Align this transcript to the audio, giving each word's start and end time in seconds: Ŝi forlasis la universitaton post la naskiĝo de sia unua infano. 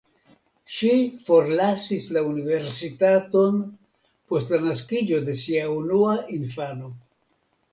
Ŝi 0.75 0.87
forlasis 1.25 2.07
la 2.15 2.23
universitaton 2.29 3.59
post 4.33 4.55
la 4.55 4.61
naskiĝo 4.65 5.21
de 5.29 5.37
sia 5.43 5.69
unua 5.77 6.17
infano. 6.41 6.91